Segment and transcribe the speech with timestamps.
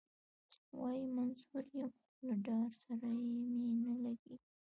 [0.79, 3.37] وايي منصور یم خو له دار سره مي
[3.85, 4.47] نه لګیږي.